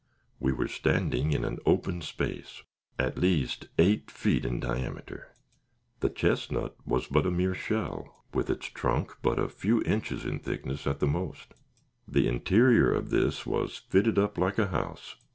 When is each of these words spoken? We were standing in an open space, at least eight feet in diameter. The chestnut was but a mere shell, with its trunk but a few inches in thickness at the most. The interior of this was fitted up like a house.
We 0.39 0.51
were 0.51 0.67
standing 0.67 1.31
in 1.31 1.45
an 1.45 1.59
open 1.63 2.01
space, 2.01 2.63
at 2.97 3.19
least 3.19 3.67
eight 3.77 4.09
feet 4.09 4.45
in 4.45 4.59
diameter. 4.59 5.35
The 5.99 6.09
chestnut 6.09 6.75
was 6.87 7.05
but 7.05 7.27
a 7.27 7.29
mere 7.29 7.53
shell, 7.53 8.25
with 8.33 8.49
its 8.49 8.65
trunk 8.65 9.15
but 9.21 9.37
a 9.37 9.47
few 9.47 9.83
inches 9.83 10.25
in 10.25 10.39
thickness 10.39 10.87
at 10.87 11.01
the 11.01 11.05
most. 11.07 11.53
The 12.07 12.27
interior 12.27 12.91
of 12.91 13.11
this 13.11 13.45
was 13.45 13.77
fitted 13.77 14.17
up 14.17 14.39
like 14.39 14.57
a 14.57 14.69
house. 14.69 15.17